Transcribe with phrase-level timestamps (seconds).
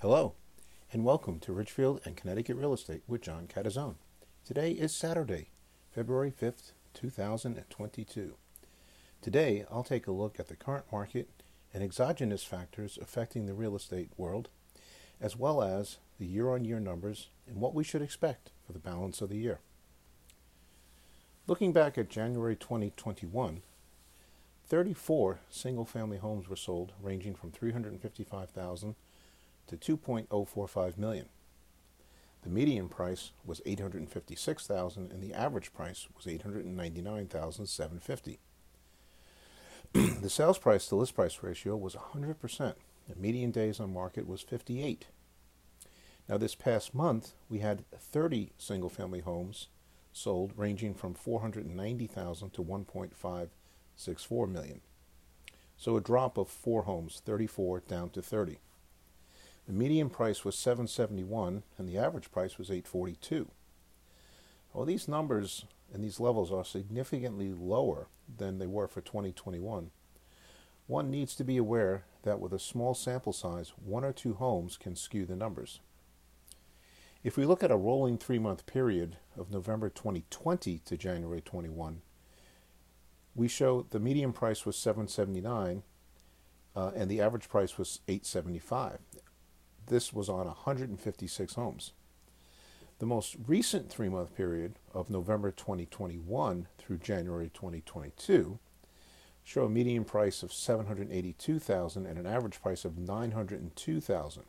[0.00, 0.34] Hello,
[0.92, 3.96] and welcome to Ridgefield and Connecticut Real Estate with John Catazone.
[4.44, 5.48] Today is Saturday,
[5.90, 8.34] February 5th, 2022.
[9.20, 11.28] Today, I'll take a look at the current market
[11.74, 14.50] and exogenous factors affecting the real estate world,
[15.20, 18.78] as well as the year on year numbers and what we should expect for the
[18.78, 19.58] balance of the year.
[21.48, 23.62] Looking back at January 2021,
[24.64, 28.94] 34 single family homes were sold, ranging from 355,000
[29.68, 31.28] to 2.045 million.
[32.42, 38.38] The median price was 856,000 and the average price was 899,750.
[39.92, 42.74] the sales price to list price ratio was 100%.
[43.08, 45.06] The median days on market was 58.
[46.28, 49.68] Now this past month we had 30 single family homes
[50.12, 54.80] sold ranging from 490,000 to 1.564 million.
[55.76, 58.58] So a drop of 4 homes, 34 down to 30.
[59.68, 63.50] The median price was 771 and the average price was 842.
[64.72, 69.90] Well, these numbers and these levels are significantly lower than they were for 2021.
[70.86, 74.78] One needs to be aware that with a small sample size, one or two homes
[74.78, 75.80] can skew the numbers.
[77.22, 82.00] If we look at a rolling three month period of November 2020 to January 21,
[83.34, 85.82] we show the median price was 779
[86.74, 89.00] uh, and the average price was 875.
[89.88, 91.92] This was on 156 homes.
[92.98, 98.58] The most recent three month period of November 2021 through January 2022
[99.44, 104.42] show a median price of 782,000 and an average price of 902,000.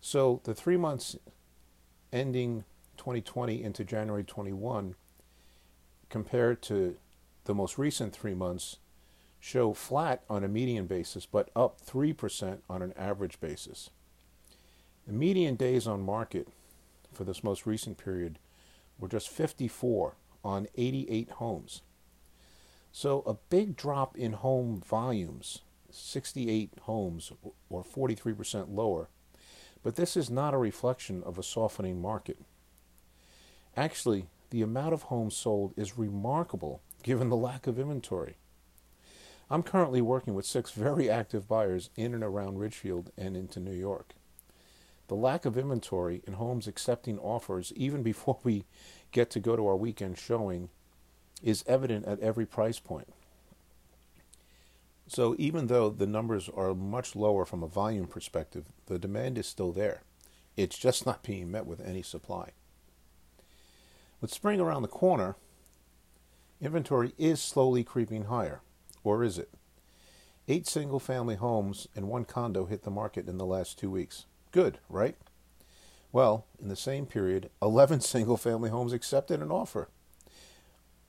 [0.00, 1.16] So the three months
[2.12, 2.62] ending
[2.96, 4.94] 2020 into January 21
[6.08, 6.96] compared to
[7.44, 8.76] the most recent three months
[9.40, 13.90] show flat on a median basis but up 3% on an average basis.
[15.08, 16.46] The median days on market
[17.12, 18.38] for this most recent period
[19.00, 21.82] were just 54 on 88 homes.
[22.92, 27.32] So a big drop in home volumes, 68 homes
[27.68, 29.08] or 43% lower
[29.82, 32.38] but this is not a reflection of a softening market.
[33.76, 38.36] Actually, the amount of homes sold is remarkable given the lack of inventory.
[39.50, 43.72] I'm currently working with six very active buyers in and around Ridgefield and into New
[43.72, 44.14] York.
[45.08, 48.64] The lack of inventory in homes accepting offers, even before we
[49.10, 50.68] get to go to our weekend showing,
[51.42, 53.08] is evident at every price point.
[55.08, 59.46] So even though the numbers are much lower from a volume perspective, the demand is
[59.46, 60.02] still there.
[60.56, 62.50] It's just not being met with any supply.
[64.20, 65.36] With spring around the corner,
[66.60, 68.60] inventory is slowly creeping higher.
[69.04, 69.50] Or is it?
[70.48, 74.26] Eight single family homes and one condo hit the market in the last two weeks.
[74.52, 75.16] Good, right?
[76.12, 79.88] Well, in the same period, 11 single family homes accepted an offer.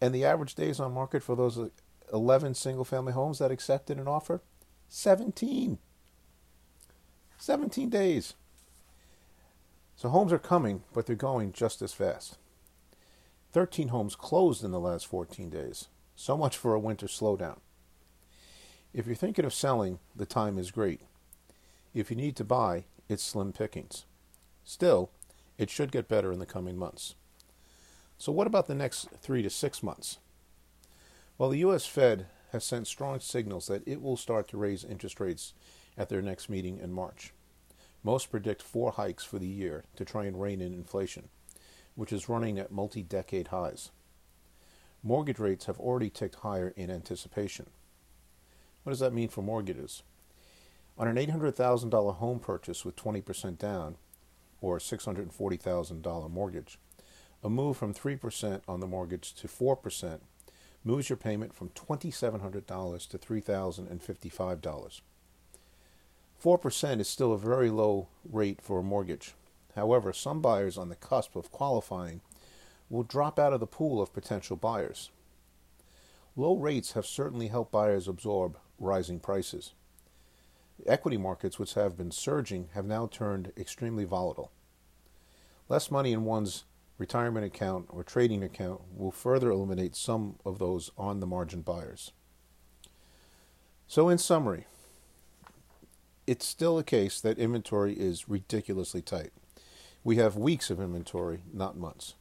[0.02, 1.70] And the average days on market for those uh,
[2.14, 4.42] 11 single family homes that accepted an offer?
[4.88, 5.78] 17.
[7.38, 8.34] 17 days.
[9.96, 12.38] So homes are coming, but they're going just as fast.
[13.52, 15.88] 13 homes closed in the last 14 days.
[16.16, 17.60] So much for a winter slowdown.
[18.94, 21.02] If you're thinking of selling, the time is great.
[21.94, 24.06] If you need to buy, it's slim pickings.
[24.64, 25.10] Still,
[25.58, 27.16] it should get better in the coming months.
[28.18, 30.20] So, what about the next three to six months?
[31.38, 31.86] Well, the U.S.
[31.86, 35.54] Fed has sent strong signals that it will start to raise interest rates
[35.98, 37.34] at their next meeting in March.
[38.04, 41.30] Most predict four hikes for the year to try and rein in inflation,
[41.96, 43.92] which is running at multi decade highs.
[45.02, 47.68] Mortgage rates have already ticked higher in anticipation.
[48.84, 50.04] What does that mean for mortgages?
[51.00, 53.96] On an $800,000 home purchase with 20% down,
[54.60, 56.78] or a $640,000 mortgage,
[57.42, 60.20] a move from 3% on the mortgage to 4%
[60.84, 65.02] moves your payment from $2,700 to $3,055.
[66.44, 69.36] 4% is still a very low rate for a mortgage.
[69.76, 72.20] However, some buyers on the cusp of qualifying
[72.90, 75.12] will drop out of the pool of potential buyers.
[76.36, 79.74] Low rates have certainly helped buyers absorb rising prices.
[80.86, 84.52] Equity markets, which have been surging, have now turned extremely volatile.
[85.68, 86.64] Less money in one's
[86.98, 92.12] retirement account, or trading account will further eliminate some of those on the margin buyers.
[93.88, 94.66] So, in summary,
[96.28, 99.32] it's still a case that inventory is ridiculously tight.
[100.04, 102.16] We have weeks of inventory, not months.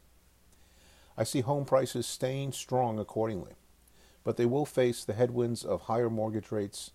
[1.16, 3.52] I see home prices staying strong accordingly,
[4.24, 6.92] but they will face the headwinds of higher mortgage rates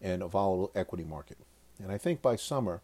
[0.00, 1.38] and a volatile equity market.
[1.82, 2.82] And I think by summer,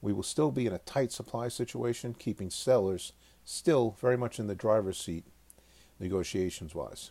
[0.00, 3.12] we will still be in a tight supply situation, keeping sellers
[3.44, 5.24] still very much in the driver's seat
[5.98, 7.10] negotiations wise.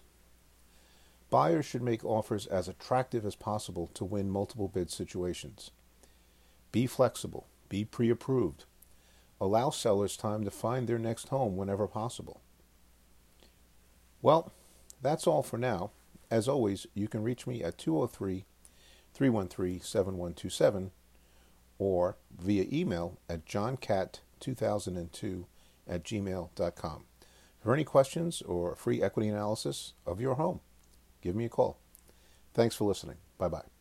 [1.29, 5.71] Buyers should make offers as attractive as possible to win multiple bid situations.
[6.73, 8.65] Be flexible, be pre approved.
[9.39, 12.41] Allow sellers time to find their next home whenever possible.
[14.21, 14.51] Well,
[15.01, 15.91] that's all for now.
[16.29, 18.45] As always, you can reach me at 203
[19.13, 20.91] 313 7127
[21.77, 25.45] or via email at johncat2002
[25.87, 27.05] at gmail.com.
[27.59, 30.61] For any questions or free equity analysis of your home,
[31.21, 31.77] give me a call.
[32.53, 33.17] Thanks for listening.
[33.37, 33.80] Bye bye.